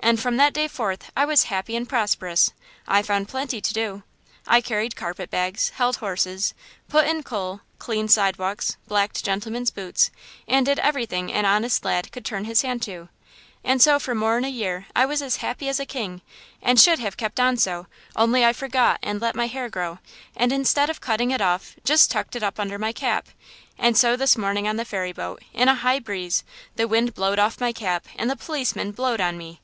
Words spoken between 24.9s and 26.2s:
boat, in a high